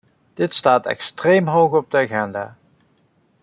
Dit 0.33 0.53
staat 0.53 0.85
extreem 0.85 1.47
hoog 1.47 1.71
op 1.71 1.91
de 1.91 1.97
agenda. 1.97 2.57